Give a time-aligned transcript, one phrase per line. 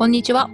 [0.00, 0.48] こんにちは。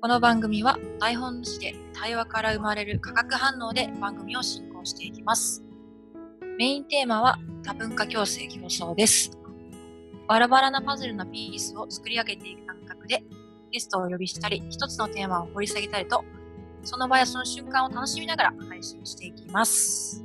[0.00, 5.64] この番組は台本主で対話から生まれる化学反応で番組を進行していきます。
[6.58, 9.32] メインテーマは多文化共生競争です。
[10.28, 13.24] バラバラなパズルのピースを作り上げていく感覚で
[13.72, 16.24] ゲストをお呼びしたり、一つのテーマを掘り下げたりと、
[16.84, 20.24] その場やその瞬間を楽しみながら配信していきます。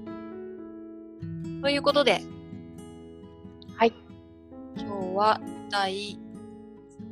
[1.64, 2.22] ということで、
[3.76, 3.94] はい。
[4.78, 6.20] 今日は第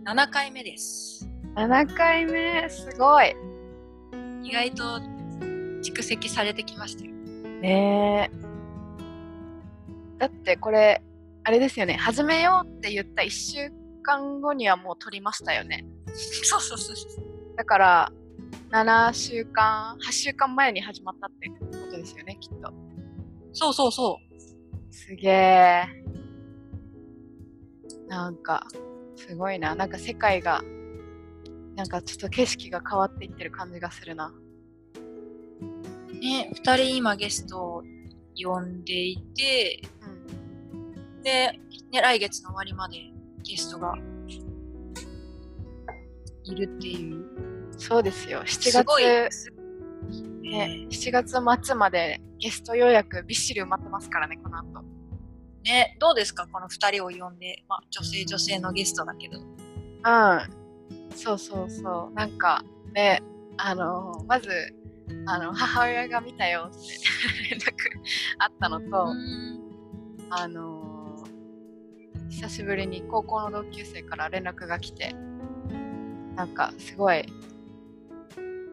[0.06, 1.30] 7回目です。
[1.56, 3.34] 7回目、すごい。
[4.44, 4.84] 意外と
[5.82, 7.12] 蓄積されてきましたよ。
[7.62, 8.32] ねえ。
[10.18, 11.02] だってこれ、
[11.46, 13.72] あれですよね、始めようって言った1週
[14.04, 15.86] 間後にはもう撮りましたよね。
[16.14, 17.26] そうそうそうそう。
[17.56, 18.12] だから、
[18.72, 21.56] 7週間、8週間前に始まったってこ
[21.90, 22.74] とですよね、きっと。
[23.54, 24.94] そうそうそう。
[24.94, 25.84] すげえ。
[28.10, 28.68] なんか、
[29.16, 29.76] すごいな。
[29.76, 30.62] なんか世界が、
[31.76, 34.34] なんかちょっと景色が変わっていってる感じがするな。
[36.22, 37.84] ね、2人今ゲストを
[38.36, 39.82] 呼んでいて、
[40.74, 41.22] うん。
[41.24, 41.60] で、
[41.92, 42.98] ね、来月の終わりまで
[43.44, 43.96] ゲストが
[46.44, 47.26] いるっていう。
[47.78, 48.42] そうですよ。
[48.42, 49.52] 7すごい月、
[50.42, 54.84] ね、7月末までゲスト予約びっしり埋まってますからね、この後。
[55.66, 56.48] ね、どうですか？
[56.48, 59.40] この2人を呼んで、まあ、女性女性のゲストだけど。
[59.40, 61.16] うん。
[61.16, 62.14] そうそうそう。
[62.14, 63.22] なんかね、
[63.58, 64.50] あのーまず、
[65.28, 66.78] あの、母親が見たよって
[67.52, 67.72] 連絡
[68.40, 69.60] あったのと、うん
[70.30, 70.94] あのー
[72.30, 75.14] 久しぶりに高校の同級生から連絡が来て、
[76.36, 77.24] なんかすごい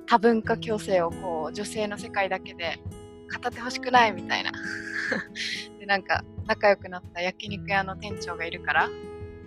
[0.06, 2.78] 多文化共生をこう女性の世界だけで
[3.42, 4.50] 語ってほしくないみたいな。
[5.90, 8.89] で、なんか仲良くなった焼肉屋の店長がいるから、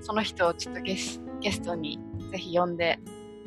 [0.02, 1.98] その人をちょっとゲスゲストに
[2.32, 3.00] ぜひ呼んで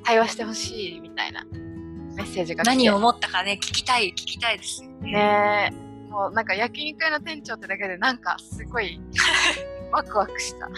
[0.04, 2.70] 対話してほしいみたいなメッセージが来て。
[2.70, 5.12] 何を思ったかね、聞きたい、聞きたいですよね。
[5.12, 8.98] ねえ、もうなんか焼肉屋の店長ってだけでなんかすごい
[9.92, 10.68] ワクワクした。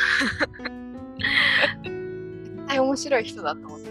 [1.85, 3.89] 絶対面白い人だと思って。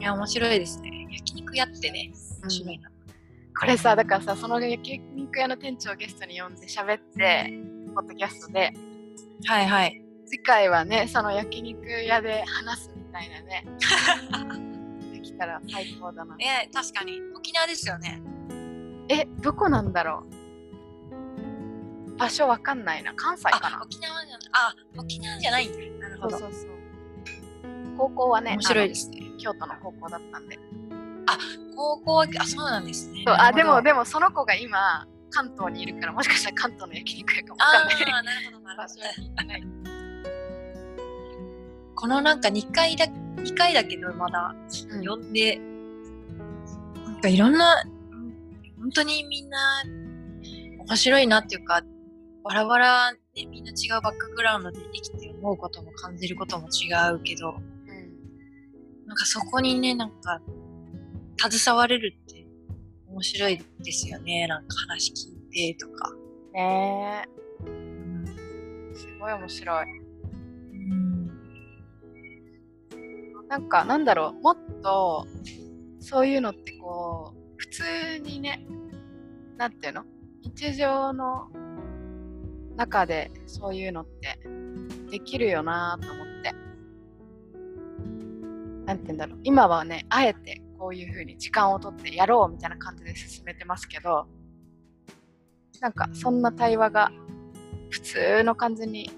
[0.00, 1.06] いや、面白いですね。
[1.10, 2.10] 焼肉屋ってね、
[2.42, 2.90] 面白いな。
[3.60, 7.52] これさ、だからさ、その焼肉屋の店長をゲストに呼んで喋って、
[7.94, 8.72] ポッドキャストで、
[9.44, 10.02] はいはい。
[10.26, 13.66] 次回はね、その焼肉屋で話すみたいなね。
[15.12, 16.36] できたら最高だな。
[16.40, 17.20] え確かに。
[17.36, 18.22] 沖縄ですよね。
[19.08, 20.24] え、どこなんだろ
[22.16, 22.16] う？
[22.16, 23.12] 場所わかんないな。
[23.14, 24.48] 関西かあ、な沖縄じゃない。
[24.52, 26.08] あ、沖縄じゃないんだ。
[26.08, 26.38] なるほど。
[26.38, 26.70] そうそうそう。
[27.98, 29.20] 高校はね、面白いですね。
[29.38, 30.58] 京都の高校だったんで。
[31.80, 33.22] 高校は、あ、そうなんですね。
[33.26, 38.12] そうあでもも、でもその子が今関東にいるからもしかしたら関東の焼肉屋かもあわかんない。
[38.12, 39.06] あ、なるほど、なる場ほ所ど。
[41.94, 44.54] このなんか2回だ、2回だけどまだ
[44.90, 45.58] うん呼んで、
[47.06, 48.30] なんかいろんな、うん
[48.78, 49.58] 本当にみんな
[50.86, 51.82] 面白いなっていうか、
[52.44, 57.54] バラバラでみんな違うバックグラウンドで生きて思うことも感じることも違うけど、
[59.06, 60.40] なんかそこにね、なんか、
[61.48, 62.46] 携われるって
[63.08, 64.46] 面白いですよね。
[64.46, 66.12] なんか話聞いてとか。
[66.52, 67.26] ね
[67.64, 68.24] うん
[68.92, 69.86] えすごい面白い。
[70.72, 71.26] うん
[73.48, 75.26] なんかなんだろうもっと
[76.00, 77.82] そういうのってこう普通
[78.22, 78.64] にね
[79.56, 80.04] なんていうの？
[80.42, 81.48] 日常の
[82.76, 84.38] 中でそういうのって
[85.10, 86.52] できるよなと思って。
[88.86, 94.26] なんて言うんだろう今はねあえてこういう風に時間をとってやろうみたいな感じで進めてますけど
[95.80, 97.12] なんかそんな対話が
[97.90, 99.10] 普通の感じに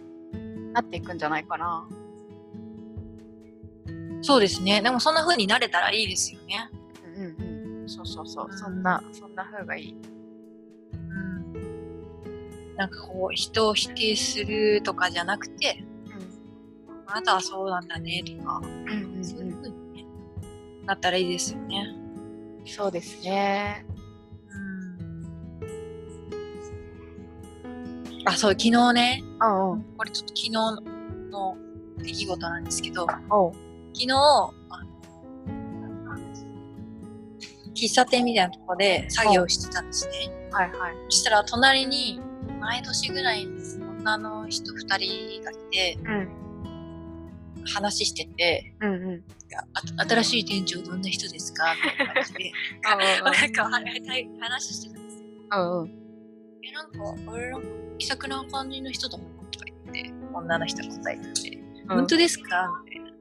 [0.72, 1.86] なっていくんじゃないかな。
[4.22, 4.80] そうですね。
[4.80, 6.70] でもそんな風になれたらいいですよね。
[7.04, 7.88] うんうんうん。
[7.88, 8.46] そうそうそう。
[8.48, 9.96] うんそんな、そんな風がいい。
[10.92, 12.76] うん。
[12.76, 15.84] なんかこう、人を否定するとかじゃなくて、
[17.06, 19.16] あなたはそうなんだねとか、うん。
[19.16, 19.51] うんそういう風に、ね、
[20.86, 21.94] なったらいいですよね。
[22.66, 23.84] そうですね。
[24.50, 25.60] うん。
[28.24, 29.84] あ、そう、昨日ね、うんうん。
[29.96, 30.50] これちょっと昨日
[31.30, 31.56] の
[31.98, 33.06] 出来事なんですけど。
[33.94, 34.52] 昨日、あの、
[37.74, 40.30] 喫茶店みたいなとこで作業してたんですね。
[40.50, 40.94] はいはい。
[41.08, 42.20] そしたら隣に、
[42.60, 43.52] 前年ぐらいの
[43.90, 46.41] 女の人二人がいて、うん。
[47.66, 49.24] 話してて、うんうん。
[50.08, 51.74] 新しい店長どんな人ですか？
[51.74, 52.52] みたいな感じで、
[52.92, 53.70] うんなんかは
[54.40, 55.24] 話してたんですよ。
[55.52, 55.88] うんうん。
[56.64, 57.68] え、なんか、あれなんか
[57.98, 62.82] 気さくな感じの人だなとか言って、女の人が答えてて、本当ですか？
[62.86, 63.12] みたいな。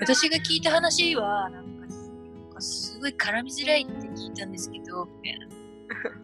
[0.00, 5.46] 私が聞いた話は、なんか、なんかすごい絡みづらいって聞いたんですけど、みたいな。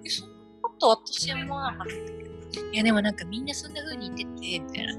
[0.05, 2.01] え そんなこと私は思わなかったけ
[2.63, 2.73] ど。
[2.73, 4.95] いや、でもなんかみんなそんな風に言ってて、みたいな。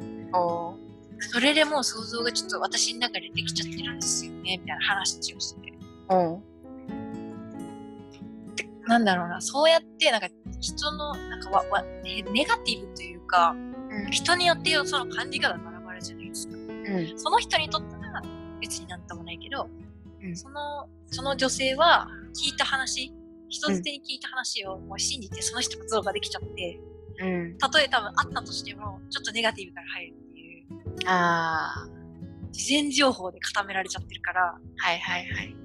[1.20, 5.74] おそれでもう想像がちょっと私の中でできちゃってるんですよね、みたいな話をして。
[6.08, 6.42] お
[8.56, 10.30] でなんだろうな、そうやって、なんか
[10.60, 13.56] 人の、なんかわわネネガティブというか、
[13.90, 14.12] うん。
[14.12, 16.56] 人によってその感じ方がバラバラじゃないですか。
[16.56, 17.20] うん。
[17.20, 18.22] その人にとっては
[18.62, 19.70] 別になんともないけど、
[20.22, 20.36] うん。
[20.36, 23.14] その、その女性は聞いた話、
[23.48, 26.80] 人づてに聞いた話をもう信じてその人が像ができちゃって、
[27.20, 27.58] うん。
[27.58, 30.16] たとえ多分あったとしても、ちょっとネガティブから入る
[31.06, 31.90] ああ
[32.52, 34.42] 事前情報で固められちゃってるから、
[34.78, 35.56] はいはいはい。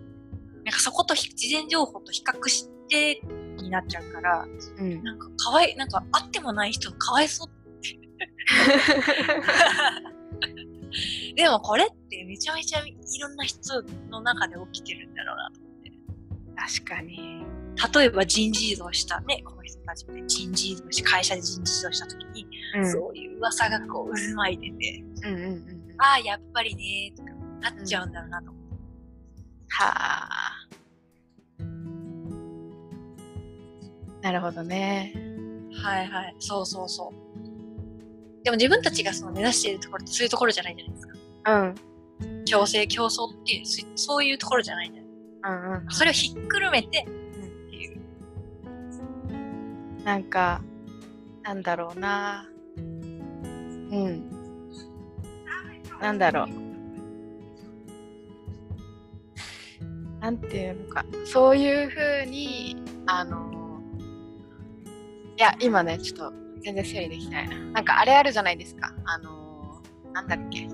[0.64, 3.20] なんかそことひ事前情報と比較して
[3.56, 4.46] になっちゃうから、
[4.78, 5.02] うん。
[5.02, 7.98] なんかかわい、なんかあってもない人かわいそうって。
[11.34, 15.92] でもこれってめちゃめちゃいろんな人の中で起きてるんだろうなと思って。
[16.56, 17.44] 確かに
[17.94, 27.30] 例えば人事異動したね、この人たちで人事異動し、会社で人事異動した時に、うんそういう噂がこう渦巻いてて、うんうんうんああ、やっぱりねーとか
[27.60, 28.76] なっちゃうんだろうなと思って。
[29.68, 30.66] はあ
[34.22, 35.12] なるほどね
[35.82, 36.36] はいはい。
[36.38, 38.44] そうそうそう。
[38.44, 41.14] でも自分たちがその目指しているところってそういうところじゃないじゃないですか。
[41.62, 41.74] うん
[42.46, 47.06] 強制、競争っていう、そそういうところじゃないじゃないうんうんそれをひっくるめて。
[50.04, 50.60] なんか
[51.42, 52.48] なんだろうな。
[52.76, 54.30] うん。
[56.00, 56.48] なんだろう。
[60.20, 61.04] なんていうのか。
[61.24, 63.80] そういうふうにあの
[65.36, 67.58] いや今ねちょっと全然整理できないな。
[67.58, 68.94] なんかあれあるじゃないですか。
[69.04, 70.68] あのなんだっけ。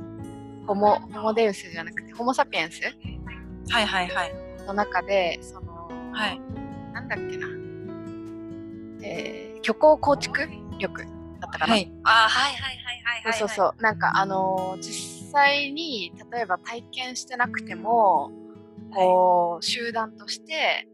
[0.67, 2.81] ホモホモデウスじゃなくてホモ・サピエンス？
[3.71, 4.33] はいはいはい。
[4.67, 6.41] の中でその、はい。
[6.93, 7.60] なんだっけな、えー、
[9.71, 11.05] 虚構構築力
[11.41, 11.93] だったかな、はい。
[12.05, 13.39] ああ、はいはいはいはいはい。
[13.39, 18.33] そうそうそうなんかあのー実際に例えば体験してなくても
[18.93, 20.89] こう集団として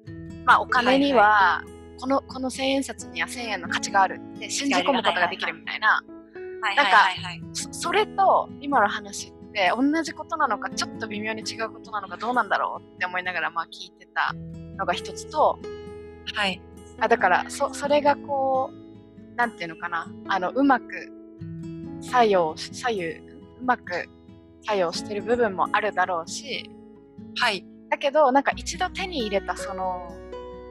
[0.44, 1.62] まあお金には
[1.99, 6.05] このこの千円札には1000円の価値があるって信じ込むことができるみたいな
[6.61, 7.43] はいなんかはいはいはい。
[7.55, 14.34] そそれと今の話って同じことなのかちょっと微妙に違うことなのかどうなんだろうって思いながらまあ聞いてた
[14.76, 15.58] のが一つと
[16.34, 16.61] はい。
[17.00, 21.12] あだからそそれがこうなんていうのかなあのうまく
[22.00, 24.08] 作用し左右うまく
[24.62, 26.70] 作用してる部分もあるだろうし
[27.38, 27.64] はい。
[27.90, 30.08] だけどなんか一度手に入れたその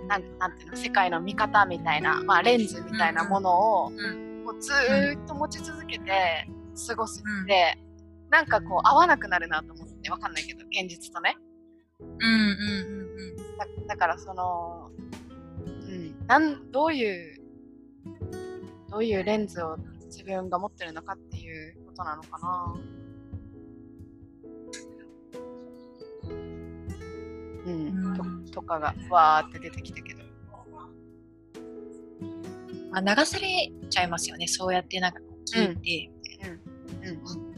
[0.08, 4.44] なんなんていうの世界の見方みたいな、まあ、レンズみたいなものを、うん。
[4.46, 6.48] もうずーっと持ち続けて
[6.88, 7.80] 過ごすって、
[8.30, 11.36] なんかこう合わなくなるなと思ってわかんないけど現実とね
[12.00, 12.30] うんうんうん
[13.00, 13.58] うん。
[13.58, 15.05] だだからその、うん、
[16.28, 17.42] なんどういう
[18.90, 22.76] どういうレンズを自分が持ってるのかっていうことなのかな。
[27.66, 30.24] うん、うんととかがわーって出てきたけど。
[32.92, 34.48] まあ、流されちゃいますよね。
[34.48, 35.20] そうやってなんか
[35.54, 36.12] 聞いて。
[36.48, 36.76] うん
[37.08, 37.56] うん、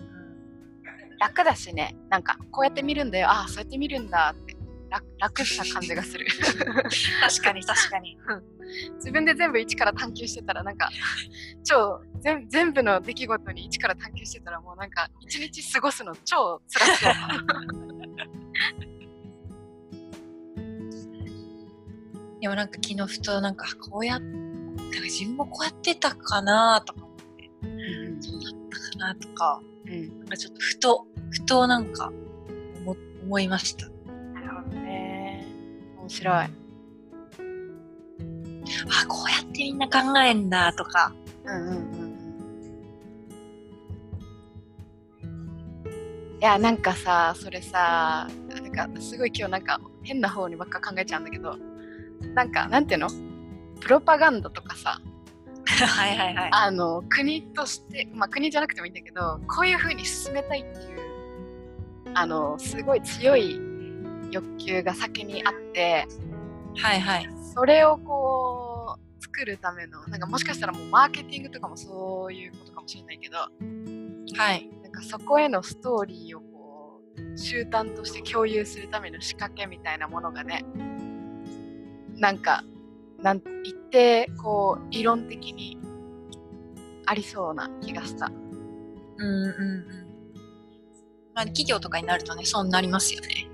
[1.19, 4.46] 楽だしね、なんかこうやって見るんだよ、ああ、そうやって見るんだって
[4.89, 6.25] 楽楽な感じがする。
[7.21, 8.17] 確かに確かに。
[8.95, 10.89] 自分で全部一から探求してたら、なんか
[11.63, 17.13] 超全全部の出来事に一から探求してたら、もうなんか一日過ごすの超辛そう。
[22.39, 24.21] でもなんか昨日ふとなんかこうやっ
[24.77, 27.51] なんか自分もこうやってたかなとか思って、
[28.21, 32.11] そうだったかなとか、うん、なんかちょっとふと、ふとなんか
[32.85, 33.87] 思思いました。
[36.07, 36.35] 面白い。
[36.37, 36.49] あ、
[39.07, 41.11] こうやってみんな考えんだとか。
[41.43, 41.77] うんうんうん
[45.23, 46.39] うん。
[46.39, 51.57] いや、なんかさ、それさ、なんかすごい今日なんか変な方にばっか考えちゃうんだけど、
[52.33, 53.09] なんか、なんていうの？
[53.81, 55.01] プロパガンダとかさ、
[55.67, 56.49] はいはいはい。
[56.53, 60.99] あの、国として、まあ国じゃなくてもいいんだけど、こういう風に進めたいっていう、
[62.13, 63.59] あの、すごい強い
[64.31, 66.07] 欲求が先にあって、
[66.75, 67.29] はいはい。
[67.53, 74.69] それをこう作るためのなんかもしかしたらもうマーケティングとかもそういうことかもしれないけどはい。
[74.83, 80.65] なんかそこへのストーリーをこう集団として共有するための仕掛けみたいなものがね
[82.15, 82.63] なんか
[83.21, 85.79] なん一定こう理論的に
[87.07, 88.29] ありそうな気がした。
[89.17, 90.07] うんうんうん。
[91.33, 93.46] まあ、企業とかになるとね、そうなりますよね。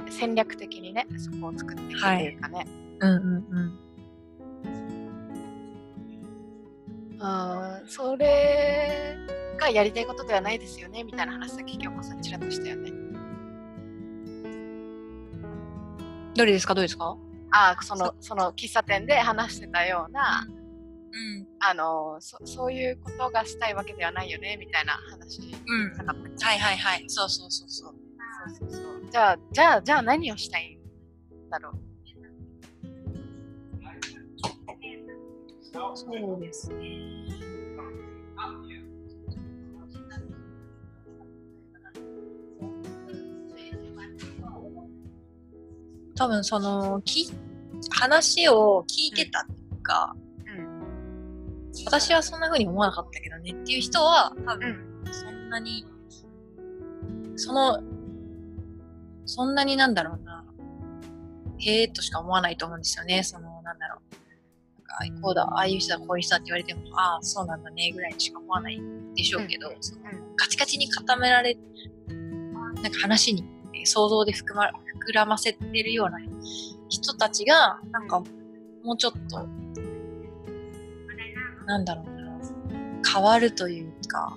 [0.00, 2.66] ね、戦略的にね、そこを作っていくっていうかね。
[3.00, 3.78] うんうんうん。
[7.18, 9.16] うん、それ
[9.58, 12.92] がやりたいことではないですよねみたいな話さっき京子さんちらっとしたよね。
[16.36, 16.74] どれですか？
[16.74, 17.16] どうですか？
[17.52, 20.50] ああ、その、その喫茶店で話してたような、う
[21.40, 21.46] ん。
[21.60, 25.96] あのそ、そういうことがしたいわけではないよねみたいな話うん。
[25.96, 27.04] なかったはいはいはい。
[27.08, 27.94] そうそうそうそう。
[28.58, 28.85] そうそうそう。
[29.16, 30.76] じゃあ、じゃあ、じゃあ何をしたい？
[30.76, 31.72] んだろう。
[35.94, 37.24] そうですね。
[46.14, 47.30] 多分そのき
[47.90, 50.14] 話を聞いてたっていうか、
[50.46, 51.72] うん。
[51.86, 54.68] 私はそんな風に思わなかったけどねっていう人は多分
[55.06, 55.14] うん。
[55.14, 55.86] そんなに、
[57.36, 57.95] その、
[59.26, 60.44] そんなになんだろうな、
[61.58, 63.22] へえーとしか思わないと思うんですよね。
[63.22, 64.14] その、なんだろう。
[65.00, 68.80] なんかこうだ、ああいう人だ、こういう人だって言われても、ああ、そうなんだね、ぐらいにしか思わない
[69.14, 70.02] でしょうけど、その
[70.36, 71.56] カチカチに固められ、
[72.82, 73.44] なんか話に
[73.84, 76.18] 想像で膨,、ま、膨らませてるような
[76.88, 78.22] 人たちが、なんか
[78.84, 79.46] もうちょっと、
[81.66, 82.38] なんだろうな、
[83.12, 84.36] 変わるというか、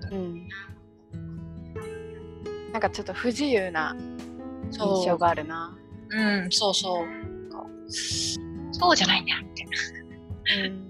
[0.00, 0.48] なんだろううん。
[2.72, 3.96] なんかちょっと不自由な
[4.70, 5.76] 印象があるな。
[6.10, 7.06] うん、そうそう。
[8.72, 10.66] そうじゃないんだよ、みたいな。
[10.66, 10.88] うん。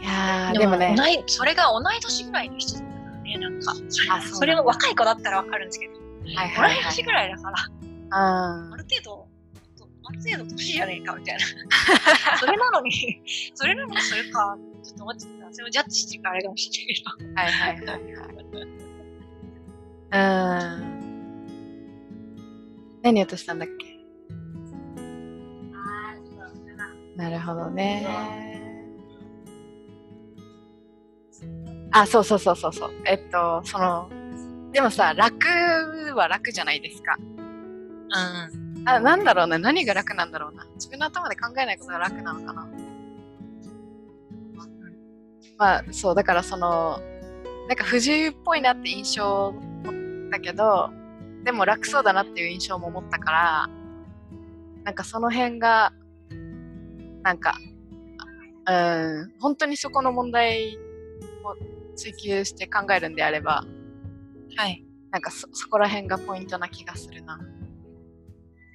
[0.00, 7.56] いやー、でもね、それが同い年ぐらいの人だったらね、なんか、あそうそれも若い子だったらわかるんですけど、はいはいはい同い年ぐらいだから、
[8.10, 9.28] あある程度、
[10.10, 11.40] ある程度年じゃねえか、みたいな。
[12.38, 13.22] それなのに、
[13.54, 15.52] それなのにそれか、ちょっと思っちゃった。
[15.52, 17.10] それもジャッジしてるからあれかもしれないけど。
[17.24, 18.04] ーはいはいはい
[20.12, 20.26] は
[20.72, 20.76] い。
[20.82, 21.00] うん。
[23.02, 23.98] 何をとしたんだっけ？
[27.16, 28.06] なるほどね。
[31.92, 32.90] あ、そうそうそうそうそう。
[33.04, 34.08] えっと、その、
[34.72, 35.36] でもさ、楽
[36.14, 37.16] は楽じゃないですか。
[37.18, 38.69] うん。
[38.84, 39.58] あ、なんだろうね。
[39.58, 40.66] 何が楽なんだろうな。
[40.74, 42.68] 自分の頭で考えないことが楽なのかな。
[45.58, 47.00] まあ、そう、だからその、
[47.68, 50.90] なんか不自由っぽいなって印象を持ったけど、
[51.44, 53.68] でも楽そうだなっていう印象も持ったから、
[54.84, 55.92] なんかその辺が、
[57.22, 57.58] なんか、
[58.66, 60.78] うん、本当にそこの問題
[61.44, 63.64] を追求して考えるんであれば、
[64.56, 64.84] はい。
[65.10, 67.38] なんかそ、そこら辺がポイントな気がするな。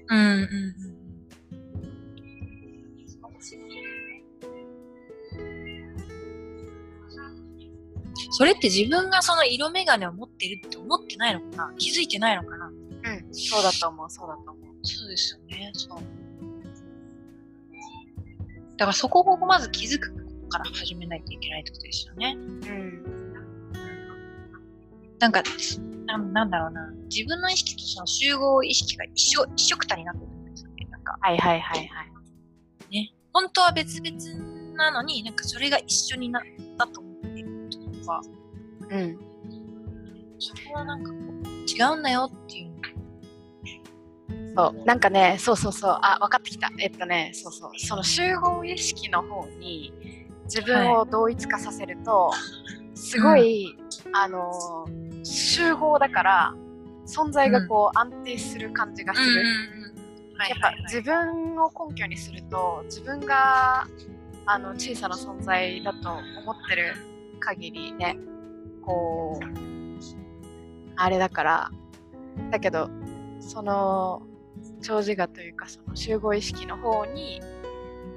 [0.08, 0.96] うんうんうん。
[8.32, 11.34] それって自分がその色眼鏡を持ってるって思ってない。
[11.34, 12.08] のかな気づい。
[12.08, 12.36] てない。
[12.36, 14.56] のかなうん、そうだと思う、そうだと思う。
[14.84, 15.72] そうですよね。
[15.74, 16.00] そう。
[18.78, 21.24] だからそこをまず気づくことから始めない。
[21.24, 21.40] とい。
[21.40, 21.62] けない。
[21.62, 22.36] ってことですよね。
[22.38, 23.04] うん。
[25.20, 25.44] なんか、
[26.06, 26.92] なんなんだろうな。
[27.10, 30.88] 自分の意識とその集合意識が一緒、一緒くたになってるんですよね。
[30.90, 32.94] なんか、はいはいはいはい。
[32.94, 33.14] ね。
[33.34, 36.44] 本当は別々なのに、なんかそれが一緒になっ
[36.78, 37.70] たと思っている
[38.02, 38.22] とか、
[38.90, 39.20] うん。
[40.40, 42.76] そこはなんかこう、違うんだよっていうの
[44.56, 46.70] そう、なんかね、そうそうそう、あ、分かってきた。
[46.80, 49.94] えっとね、そうそう、その集合意識の方に
[50.46, 52.32] 自分を同一化させると、
[52.94, 53.78] すごい、
[54.14, 55.05] あのー
[55.36, 56.54] 集合だから、
[57.06, 59.44] 存在がこう安定する感じがする。
[60.38, 63.88] はいやっぱ自分を根拠にすると、自分が
[64.46, 66.94] あの小さな存在だと思ってる
[67.40, 68.18] 限りね、
[68.82, 69.46] こう、
[70.98, 71.72] あれだから、
[72.52, 72.90] だけど、
[73.40, 74.24] その、
[74.82, 77.42] 長寿我というか、その集合意識の方に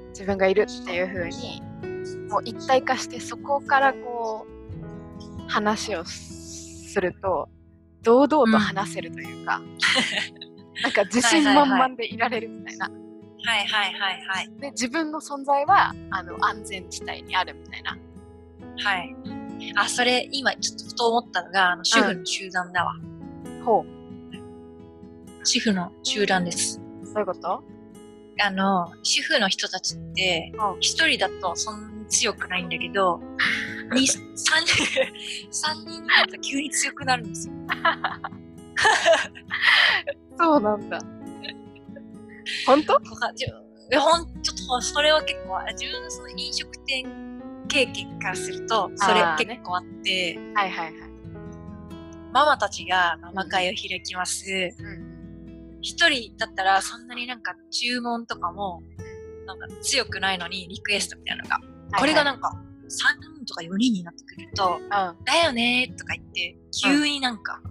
[0.09, 1.61] 自分がいるっていう風に、
[2.29, 6.38] もう一体化して、そこからこう、話をす
[7.01, 7.49] ると、
[8.03, 9.61] 堂々と話せるというか、
[10.81, 12.89] なんか自信満々でいられるみたいな。
[12.89, 12.91] は
[13.61, 14.49] いはいはいはい。
[14.59, 17.97] で、自分の存在はあの安全地帯にあるみたいな。
[18.83, 19.15] はい。
[19.75, 22.93] あ、それ今ちょっとふと思ったのが、あの主婦の集団だわ。
[23.65, 23.85] ほ
[25.43, 26.79] 主婦の集団です。
[27.03, 27.05] う。
[27.05, 27.63] どういうこと？
[28.41, 33.19] あの、主婦の人たちってうん、一人だとそんなに強くないんだけど、
[33.93, 34.85] 二三人、
[35.51, 37.53] 三人になると急に強くなるんですよ。
[40.37, 40.99] そうなんだ。
[42.65, 42.99] 本当？
[42.99, 43.05] ほ
[44.19, 50.93] んちょっとそれは結構、自分のその飲食店経験からすると、それ結構あって、はいはいはい。
[52.31, 54.45] ママたちがママ会を開きます。
[54.79, 55.09] うん
[55.81, 58.81] 一人だったらそんなになんか注文とかも、
[59.45, 61.59] なんか強くないのにリクエストみたいなのが、
[61.97, 62.53] これがなんか
[62.89, 67.61] 3人とか4人になってくると、うん、だよねーとか言って、急になんか、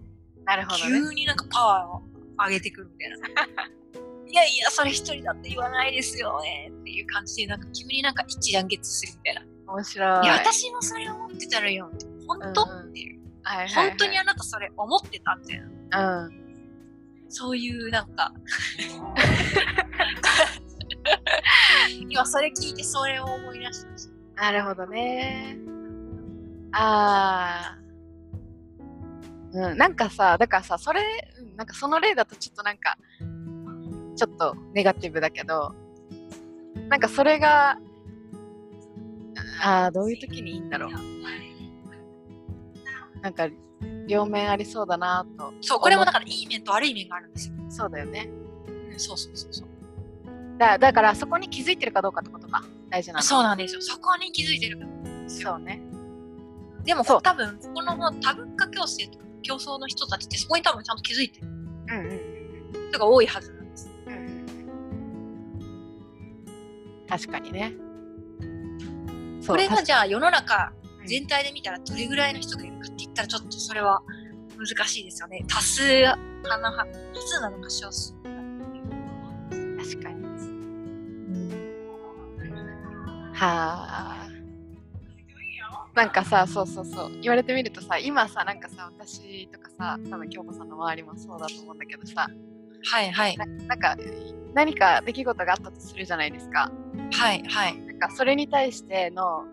[0.44, 0.90] なるほどね。
[0.90, 2.02] 急になんかパワーを
[2.46, 3.16] 上げてくるみたいな。
[4.30, 9.42] いやいや、それ一人だって言わないですよねっていう感じで、なんか急になんか一致団結するみたいな。
[9.72, 10.24] 面白い。
[10.24, 11.90] いや、私もそれ思ってたらよ。
[12.26, 13.18] 本当、うんうんっていう。
[13.42, 16.24] はいはいはい本当にあなたそれ思ってたみたいな。
[16.24, 16.48] うん。
[17.30, 18.32] そういうなんか。
[22.08, 24.17] 今それ聞いてそれを思い出しました。
[24.40, 25.58] なるほどね。
[26.72, 29.68] あー。
[29.70, 31.02] うん、なんかさ、だからさ、それ、
[31.40, 32.96] うんなんかその例だとちょっとなんか、
[34.14, 35.74] ちょっとネガティブだけど、
[36.88, 37.78] なんかそれが、
[39.60, 40.92] ああ、どういう時にいいんだろう。
[43.20, 43.48] なんか、
[44.06, 45.52] 両面ありそうだなと。
[45.60, 47.54] そう、これもだからいい面と悪い面があるんですよ。
[47.68, 48.28] そうだよね。
[48.92, 49.68] うんそうそうそうそう。
[50.58, 52.64] だだからそこに気づいてるかどうかってことか。
[52.90, 53.22] 大事なの。
[53.22, 53.80] そうなんですよ。
[53.80, 54.78] そこに気づいてる。
[55.28, 55.80] そうね。
[56.84, 63.90] でも多分、この多文化共生とか競争の人たちってそこに多分ちゃんと気づいてるうんうん人が多いはずなんです。
[64.06, 64.46] うんうん。
[67.08, 67.74] 確かにね。
[69.46, 74.02] これがじゃあ世の中うん全体で見たらどれぐらいの人がいるかって言ったらちょっとそれは
[74.58, 75.44] 難しいですよね。
[75.48, 76.18] 多数派
[76.58, 78.64] な多数なのか少数なの
[79.78, 80.17] か確かに。
[83.38, 84.28] はあ。
[85.94, 87.20] なんかさ、そうそうそう。
[87.20, 92.28] 言われてみるとさ、今さ、なんかさ、私とかさ、多分京子さんの周りもそうだと思うんだけどさ、
[92.84, 93.96] はいはいななんか
[94.54, 96.70] 何か出来事があったとするじゃないですか。
[97.12, 97.76] はいはい。
[97.82, 99.44] なんかそれに対しての、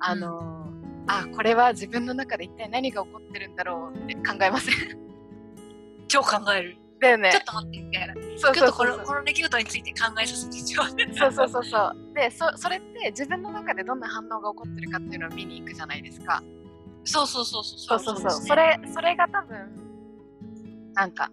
[0.00, 0.66] あの、
[1.06, 4.74] あ、これは自分の中で一体何が起こってるんだろうって考えません？
[6.08, 6.76] 超考える。
[7.02, 8.14] だよねちょっと待ってみたいな。
[8.38, 10.86] そうちょっとこそうそうそうのこの出来事について考えさせてちょう。
[10.86, 10.94] そ
[11.28, 11.96] うそうそうそう。
[12.14, 16.42] でそ、それって自分の中でどんな反応が起こってるかっていうのを見に行くじゃないですか。
[17.04, 17.98] そうそうそうそう。
[18.00, 18.46] そうそうそう。
[18.46, 21.30] それ、それが多分、なんか、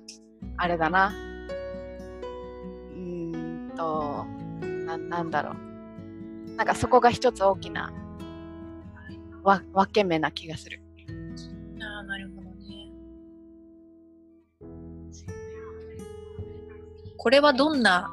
[0.58, 1.08] あれだな。
[1.08, 4.26] うーんと、
[4.86, 6.56] ななんだろう。
[6.56, 7.94] なんかそこが一つ大きな
[9.44, 10.82] わ分け目な気がする。
[11.80, 12.92] あーなるほどね。
[17.20, 18.10] これはどんな、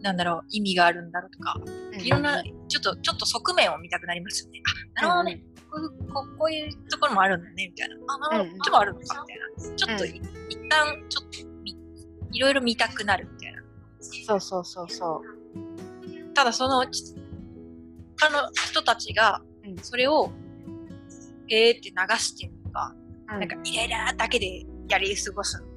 [0.00, 1.60] なんだろう、意味があるんだろうとか、
[2.02, 4.62] いろんな、ちょっと、ちょっと側面を見たくなりますよね。
[4.96, 5.44] あ、なるほどね。
[5.70, 7.96] こういうこうこういうところもあるんだね、みたいな。
[8.08, 9.76] あ、なるほど、うんこっちもあるのか、みたいな。
[9.76, 11.76] ちょっと、うんい一旦、ちょっとみ、
[12.32, 13.62] いろいろ見たくなるみたいな。
[14.00, 16.34] そうそうそうそう。
[16.34, 17.14] ただ、その、ち
[18.16, 20.30] 他の人たちがうん、それを、
[21.48, 22.94] へーって流してるのか、
[23.34, 25.71] うんなんか、イライラだけでやり過ごすの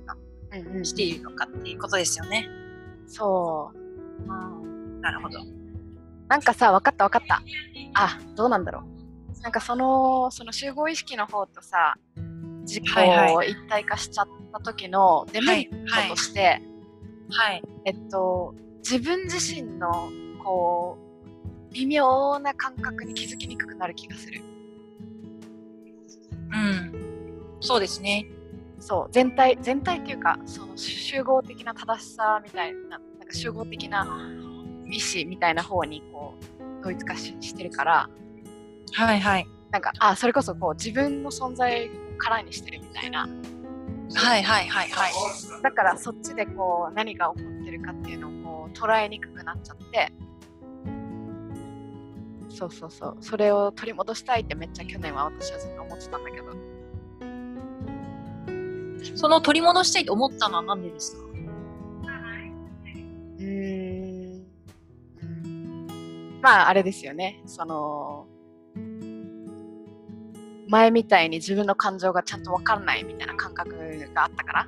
[0.63, 2.47] か、うんうんしているのかっていうことですよね。
[3.07, 5.01] そう。
[5.01, 5.39] なるほど。
[6.27, 7.41] なんかさ、分かった分かった。
[7.93, 9.41] あ、どうなんだろう。
[9.41, 11.95] なんかその、その集合意識の方とさ、
[12.61, 16.61] 自己はいを一体化しちゃった時のデメリッはいトとして、
[17.29, 17.63] はい。
[17.85, 20.09] えっと、自分自身の、
[20.43, 24.41] こう、微妙な感覚に気づきにくくなる気がする。
[26.51, 27.57] うん。
[27.59, 28.25] そうですね。
[28.79, 34.03] そう、全体、全体っていうか、その集合的な正しさみたいな、なんか集合的な
[34.85, 38.09] 意思みたいな方に、こう、統一化ししてるから、
[38.93, 39.47] はいはい。
[39.71, 43.27] なんか、あ、それこそこう自分の存在を空にしてるみたいな。
[44.13, 45.13] はいはいはいはい。
[45.63, 50.13] だからそっちでこう何が起こってるかっていうのをこう捉えにくくなっちゃって、
[52.49, 53.17] そうそうそう。
[53.19, 56.64] それを取り戻したいってめっちゃ去年は私はずっと思ってたんだけど。
[59.13, 61.21] その取り戻したいと思ったのは何でですか？
[63.37, 64.45] うーん。
[66.41, 67.41] まああれですよね。
[67.45, 68.25] その、
[70.67, 73.71] 前みたいに自分の感情がちゃんとわかんないみたいな感覚
[74.13, 74.67] があったから。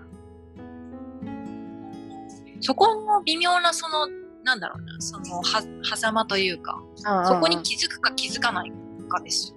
[2.61, 4.07] そこの微妙なその、
[4.43, 5.61] なんだろうな、その、は、
[5.95, 6.81] 狭間というか、
[7.27, 8.71] そこに気づくか気づかない
[9.09, 9.56] かですよ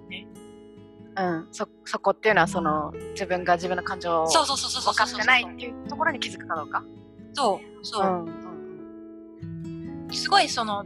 [1.21, 4.93] うん、そそこっていうのはその自分が自分の感情をそうそうそうそうそう。
[4.93, 6.83] 分かってないっていうところに気づくかどうか。
[7.33, 8.07] そう、そう。
[8.07, 10.07] ん。
[10.11, 10.85] すごいその、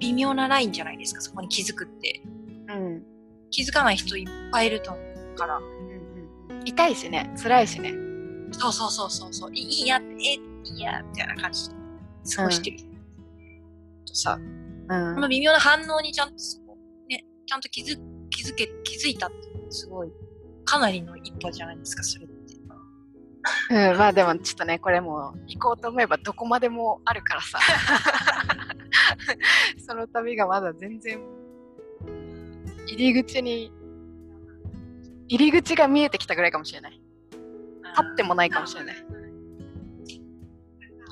[0.00, 2.22] 微妙なラインじゃないですか、そこに気づくって。
[2.68, 2.86] うん。
[2.86, 3.02] うん
[3.48, 5.58] 気づかない人いっぱいいると思うから。
[5.58, 5.76] うんうん
[6.64, 7.32] 痛いしね。
[7.40, 7.94] 辛いしね。
[8.50, 9.54] そうそうそうそうそう。
[9.54, 11.74] いいやえいいやみたいな感じで
[12.36, 12.78] 過ごしてる、
[14.04, 14.36] とさ。
[14.36, 15.14] うん。
[15.14, 16.76] この微妙な反応にちゃんとそこ
[17.08, 17.96] ねちゃんと気づ
[18.30, 19.36] 気づけ気づいたって
[19.70, 20.12] すごい
[20.64, 22.34] かなりの一歩じゃないですかそれって。
[23.70, 27.58] うん、まあでもちょっとねこれもう行こうと思えばどこまでもあるからさ。
[29.78, 31.20] その旅がまだ全然
[32.86, 33.72] 入り口に
[35.28, 36.92] 入り口が見えてきたぐらいかもしれない。
[36.92, 37.02] 立
[38.12, 38.96] ってもないかもしれない。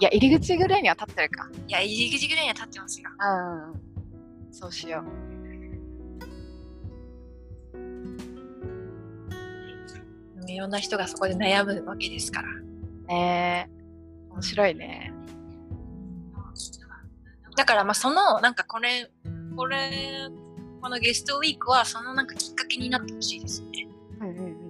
[0.00, 1.48] いや入り口ぐらいには立ってるか。
[1.68, 3.10] いや入り口ぐらいには立ってますよ。
[3.18, 4.52] うん。
[4.52, 5.04] そうしよ
[10.46, 12.48] いろんな人がそこで悩むわけですから。
[12.48, 14.32] うねえ。
[14.32, 15.12] 面白いね。
[17.56, 19.10] だからまあそのなんかこれ
[19.56, 20.28] これ
[20.80, 23.88] このゲストウィークはそのなんかきっかけになってほしいですね。
[24.20, 24.64] うんうんうん。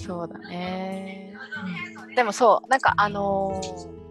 [0.00, 1.34] そうだね。
[2.14, 4.02] でもそう、なんかあのー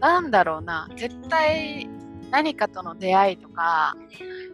[0.00, 1.88] なんだろうな、絶対
[2.32, 3.94] 何かとの出会いとか、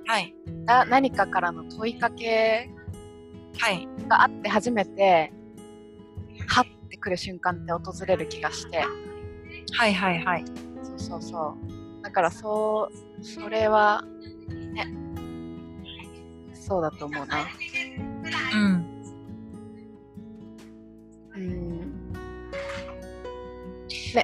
[0.09, 0.35] はい。
[0.65, 2.71] な何かからの問いかけ
[3.59, 3.87] はい。
[4.09, 5.31] があって初めて、
[6.47, 8.79] はってくる瞬間って訪れる気がして、
[9.77, 10.45] はいはいはい。
[10.83, 11.57] そうそうそ
[12.01, 12.03] う。
[12.03, 12.91] だからそ
[13.21, 14.03] う、それは、
[14.49, 14.87] ね、
[16.55, 17.47] そうだと思うな。
[18.55, 18.87] うん。
[21.35, 22.13] うん。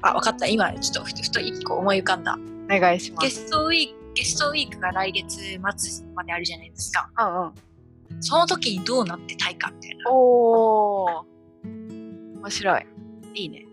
[0.00, 0.46] あ分かった。
[0.46, 2.38] 今ちょっとふとふと一個思い浮かんだ。
[2.64, 3.24] お願いします。
[3.26, 5.58] ゲストウィークゲストウィークが来月末
[6.14, 8.22] まであるじゃないですかうんうん。
[8.22, 12.38] その時にどうなってたいかみたいなおー。
[12.38, 12.86] 面白い。
[13.34, 13.66] いいね。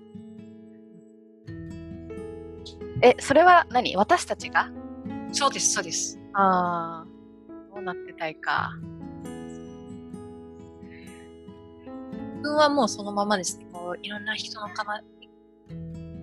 [3.04, 3.95] え、それは何？
[3.97, 4.71] 私たちが？
[5.32, 7.08] そうですそうですああ、
[7.73, 8.71] どうなってたいか。
[12.43, 15.01] 自分はもうそのままですねこういろんな人のかな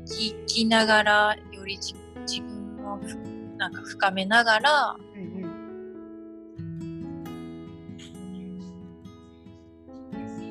[0.04, 1.94] 聞きながらよりじ
[2.26, 3.16] 自分をふ
[3.58, 5.48] なんか深めながらうんうん。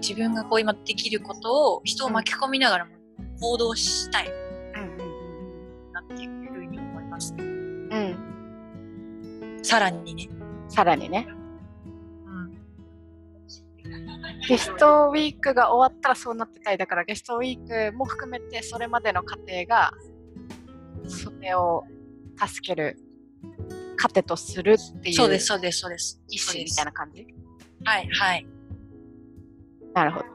[0.01, 2.91] 自分がこう今できることを人を巻き込みながらも
[3.39, 4.31] 行動したいう
[4.79, 4.97] ん
[5.93, 7.43] なっていうふうに思いますね。
[7.43, 9.59] うん。
[9.63, 10.29] さらにね。
[10.69, 11.27] さらにね。
[12.25, 12.51] うん、
[14.47, 16.77] ゲストウィークが終わったらそうなってたい。
[16.77, 19.93] だからゲストウィークも含めてそれまでの過程が
[21.07, 21.85] それを
[22.37, 22.99] 助ける
[23.97, 26.21] 糧とするっていうそうです、そうです、そうです。
[26.29, 27.27] 意思みたいな感じ？
[27.83, 28.47] はい、はい。
[29.93, 30.25] なるほど。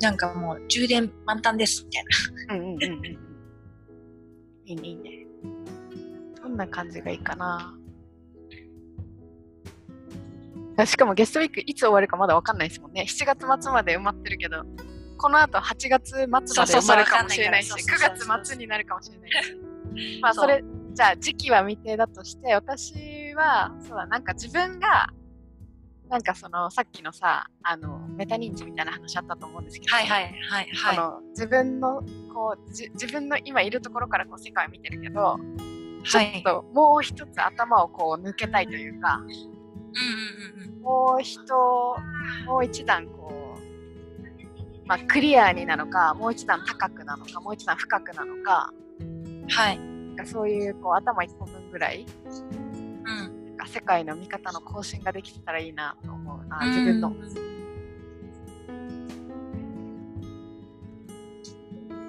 [0.00, 2.04] なんかもう充電満タンです、みたい
[2.48, 2.54] な。
[2.54, 3.04] うんうんうんうん。
[4.66, 5.26] いいね、いいね。
[6.42, 7.74] どんな感じがいいかな？
[10.76, 13.04] あしかもゲストウィークいつ終わるかまだわかんないですもんね。
[13.08, 14.64] 7月末まで埋まってるけど、
[15.18, 19.56] この後8月末まで埋まるかもしれないし、そうそうそうわかんないから9月末になるかもしれないし。
[20.20, 25.08] まあそれ、じゃあ時期は未定だとして、私は、そうだ、なんか自分が、
[26.08, 30.96] なんかそのさっきのさ、あの、メタ認知みたいな話あったと思うんですけど、はい、はい、はい、はい。
[30.96, 32.02] この自分の
[32.34, 35.38] こうじ自分の今いるところからこう世界を見てるけど、
[36.04, 36.42] ちょはいっ。
[36.42, 39.22] ともう一つ頭をこう抜けたいというか。
[40.82, 41.38] もう一
[42.46, 48.72] もう一段こう、まあ、クリアになのかもう一段高くなのかもう一段深くなのか
[49.52, 49.78] はい。
[49.78, 53.46] なんかそういうこう頭一個分ぐらいうん。
[53.46, 57.08] なんか世界の見方の更新ができてたらいいなと思うな自分の。
[57.08, 57.52] うん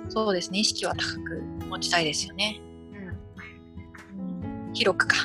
[0.10, 0.60] そうですね。
[0.60, 2.62] 意識は高く持ちたいですよね。
[4.18, 5.16] うん広くか。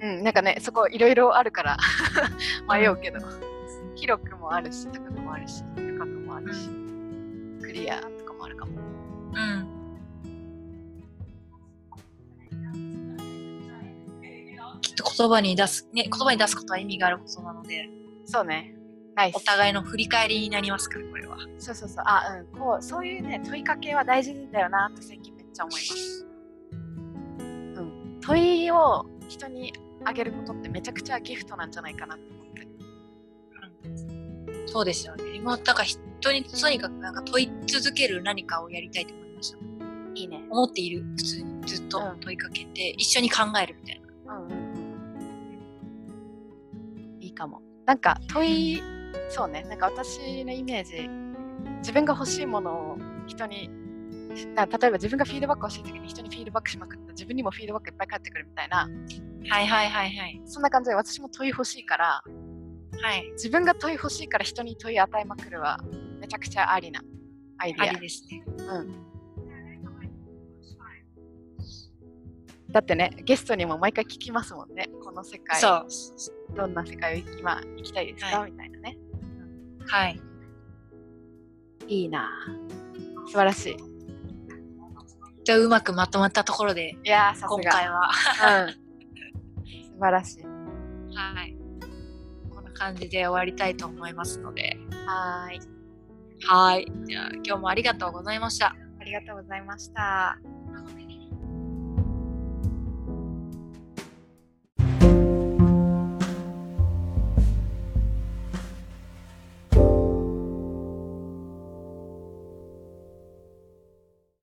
[0.00, 1.76] うん、なんかね、そこいろいろあるから
[2.68, 3.20] 迷うけど、
[3.94, 6.68] 広くもあるし、高くもあるし、深くもあるし、
[7.62, 8.72] クリアとかもあるかも。
[9.32, 9.65] うん。
[15.16, 17.88] 言葉に出す、ね、言葉に出すことは意味があることなので、
[18.24, 18.74] そうね。
[19.34, 19.40] お。
[19.40, 21.38] 互いの振り返りになりますから、これは。
[21.58, 22.04] そうそうそう。
[22.06, 22.58] あ、うん。
[22.58, 26.26] こう、そういうね、問いかけは大事だよなって最近めっちゃ思います。
[27.38, 28.20] うん。
[28.20, 29.72] 問いを人に
[30.04, 32.68] あげることってめちゃくちゃギフトなんじゃないかなって思って。
[34.66, 35.40] そうですよね。
[35.40, 39.58] もう、だから人にとにかくなんか問い続ける何かをやりたいと思いました。
[40.14, 40.44] いいね。
[40.50, 44.05] 思っている、普通にずっとうん問いかけて、一緒に考えるみたいな。
[47.36, 47.62] かも。
[47.86, 48.82] なんか問い、
[49.28, 51.08] そうね、なんか私のイメージ、
[51.78, 53.70] 自分が欲しいものを人に
[54.34, 58.88] 例えば自分がフィードバックをしてる時に人にフィードバックしまくったら自分にもフィードバックいっぱい返ってくるみたいな
[59.48, 60.42] はいはいはいはい。
[60.44, 62.22] そんな感じで私も問い欲しいから
[63.02, 63.30] はい。
[63.32, 65.78] 自分が問い欲しいから人に問い与えまくるは
[66.20, 67.00] めちゃくちゃありな
[67.58, 68.44] アイデあィアりですね。
[68.46, 69.06] うん
[72.70, 75.86] だってねゲストにも毎回聞きますもんねこの世界そう。
[76.54, 78.98] どんな世界を今生きたいですか、はみたいなね。
[79.86, 80.20] はい。
[81.88, 82.28] いいな。
[83.26, 83.76] 素晴らしい。
[85.44, 87.48] じゃあうまくまとまったところで、いやーさすが。
[87.48, 88.10] 今回は、
[88.66, 90.44] うん、素晴らしい。
[90.44, 91.56] はい。
[92.50, 95.60] こんな感じで終わりたいと思いますので、はーい。
[96.46, 96.92] はい。
[97.04, 98.76] じゃあ今日もありがとうございました。
[99.00, 100.36] ありがとうございました